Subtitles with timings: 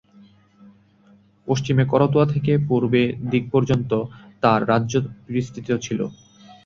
[1.47, 3.01] পশ্চিমে করতোয়া থেকে পূর্বে
[3.31, 3.91] দিক পর্যন্ত
[4.43, 4.93] তার রাজ্য
[5.27, 5.99] বিস্তৃত ছিল।